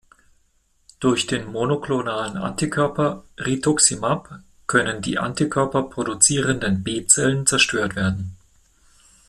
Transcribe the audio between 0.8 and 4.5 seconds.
Durch den monoklonalen Antikörper Rituximab